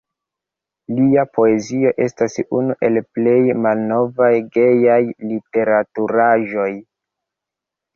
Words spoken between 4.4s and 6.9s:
gejaj literaturaĵoj.